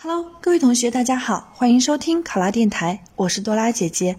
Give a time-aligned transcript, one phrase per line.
[0.00, 4.14] Hello，各位同学，大家好，欢迎收听考拉电台，我是多拉姐姐。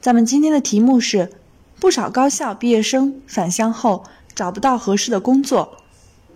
[0.00, 1.30] 咱们今天的题目是：
[1.78, 4.02] 不少高校毕业生返乡后
[4.34, 5.76] 找不到合适的工作，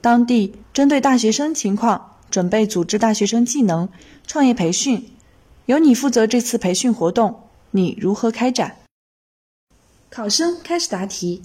[0.00, 3.88] 当地针对大学生情况，准备组织大学生技能
[4.24, 5.10] 创业培训，
[5.66, 7.40] 由你负责这次培训活动，
[7.72, 8.76] 你如何开展？
[10.08, 11.42] 考生开始答题。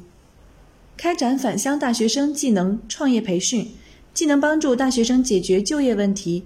[0.95, 3.73] 开展返乡大学生技能创业培训，
[4.13, 6.43] 既能帮助大学生解决就业问题。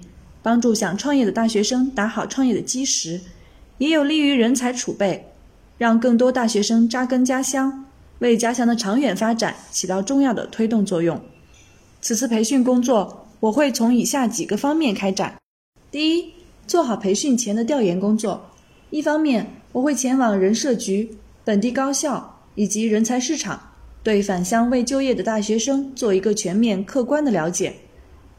[0.49, 3.21] 帮助想创业的大学生打好创业的基石，
[3.77, 5.27] 也有利于人才储备，
[5.77, 7.85] 让更多大学生扎根家乡，
[8.17, 11.21] 为家乡的长远发展起到重要的推动作用。
[12.01, 15.37] 此次培训工作，我会从以下几个方面开展：
[15.91, 16.33] 第一，
[16.65, 18.49] 做好培训前的调研工作。
[18.89, 27.73] 一方面，我会前往人社局、本地高校以及人才市场，对返乡未就业的大学生做一个全面客观的了解；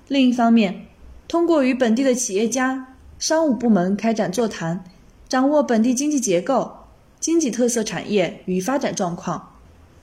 [0.09, 0.87] 另一方面，
[1.31, 4.83] 通过与本地的企业家、商务部门开展座谈，
[5.29, 6.79] 掌握本地经济结构、
[7.21, 9.55] 经济特色产业与发展状况、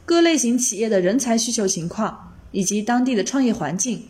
[0.06, 4.04] 各类型企业的人才需求情况以及当地的创业环境。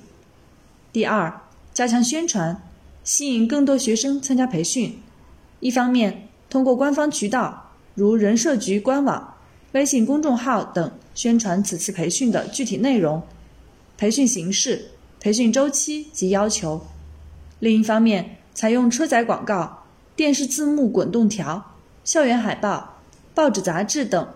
[0.93, 1.41] 第二，
[1.73, 2.61] 加强宣传，
[3.03, 5.01] 吸引更多学生参加培训。
[5.59, 9.33] 一方面，通过官方渠道如人社局官网、
[9.71, 13.23] 微信公众号等宣传此次培训的具体内容、
[13.97, 16.85] 培训形式、培训周期及要求。
[17.59, 19.83] 另一方面，采用车载广告、
[20.15, 22.99] 电视字幕滚动条、校园海报、
[23.33, 24.27] 报纸杂志等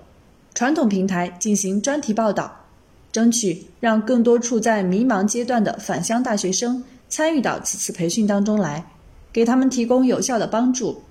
[0.55, 2.65] 传统平台进行专题报道，
[3.11, 8.91] 争取让更多处在迷茫阶段的返乡大学生参与到此次培训当中来，
[9.31, 11.03] 给他们提供有效的帮助。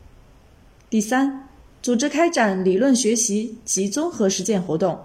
[0.88, 1.48] 第三，
[1.81, 4.98] 组织开展理论学习及综合实践活动，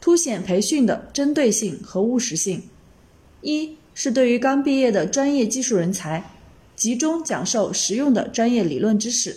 [0.00, 2.64] 凸显培训的针对性和务实性。
[3.42, 6.24] 一是对于刚毕业的专业技术人才。
[6.80, 9.36] 集中讲授实用的专业理论知识、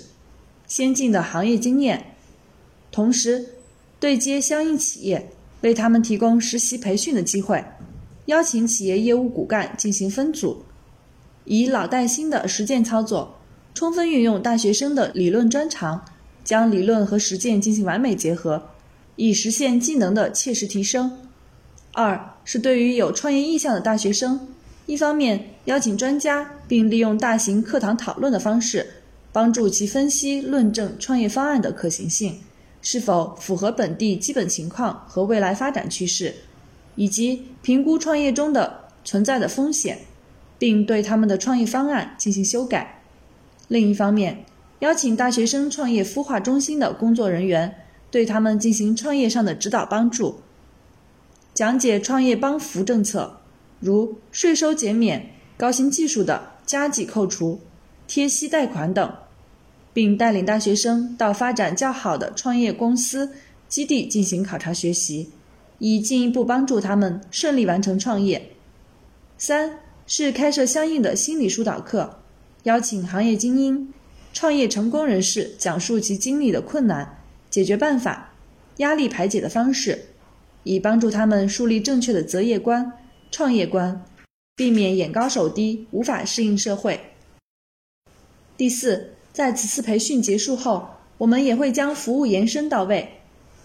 [0.66, 2.16] 先进的行业经验，
[2.90, 3.56] 同时
[4.00, 5.30] 对接相应企业，
[5.60, 7.62] 为他们提供实习培训的机会，
[8.28, 10.64] 邀请企业业务骨干进行分组，
[11.44, 13.36] 以老带新的实践操作，
[13.74, 16.06] 充分运用大学生的理论专长，
[16.46, 18.70] 将理论和实践进行完美结合，
[19.18, 21.20] 以实现技能的切实提升。
[21.92, 24.48] 二是对于有创业意向的大学生。
[24.86, 28.96] 一方面邀请专家，并利用大型课堂讨论的方式，
[29.32, 32.42] 帮助其分析论证创业方案的可行性，
[32.82, 36.36] 是否符合本地基本情况和未来发展趋势，
[36.96, 40.00] 以及评估创业中的存在的风险，
[40.60, 43.02] 并对他们的创业方案进行修改。
[43.70, 44.44] 另一方面，
[44.80, 47.74] 邀请大学生创业孵化中心的工作人员，
[48.12, 50.42] 对他们进行创业上的指导帮助，
[51.54, 53.38] 讲解创业帮扶政策。
[53.84, 57.60] 如税收减免、高新技术的加计扣除、
[58.08, 59.14] 贴息贷款等，
[59.94, 63.34] 并带领大学生到发展较好的创业公司
[63.68, 65.32] 基地进行考察学习，
[65.80, 68.52] 以进一步帮助他们顺利完成创业。
[69.38, 72.20] 三是开设相应的心理疏导课，
[72.64, 73.94] 邀请行业精英、
[74.32, 77.18] 创业成功人士讲述其经历的困难、
[77.50, 78.32] 解决办法、
[78.78, 80.06] 压力排解的方式，
[80.64, 82.90] 以帮助他们树立正确的择业观。
[83.34, 84.06] 创业观，
[84.56, 87.00] 避免眼高手低，无法适应社会。
[88.56, 93.12] 第四，在此次培训结束后，我们也会将服务延伸到位。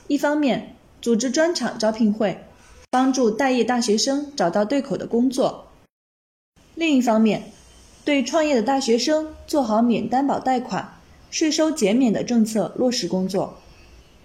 [0.07, 2.47] 一方面，组织专场招聘会，
[2.89, 5.67] 帮助待业大学生找到对口的工作；
[6.75, 7.53] 另一方面，
[8.07, 10.99] 对创业的大学生做好免担保贷款、
[11.31, 13.59] 税收减免的政策落实工作，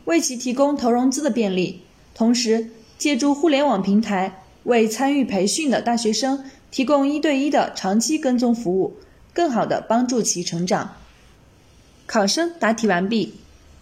[0.06, 1.82] 为其提供投融资的便利，
[2.16, 4.40] 同时借助互联网平台。
[4.64, 8.98] 为参与培训的大学生提供一对一的长期跟踪服务，
[9.34, 10.96] 更好地帮助其成长。
[12.06, 13.36] 考生答题完毕。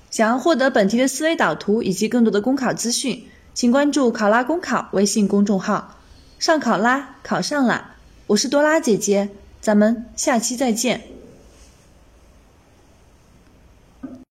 [0.10, 6.00] 想要获得本题的思维导图以及更多的公考资讯，请关注“考拉公考”微信公众号。
[6.38, 7.96] 上考拉，考上啦！
[8.28, 9.30] 我是多拉姐姐，
[9.62, 11.04] 咱们下期再见。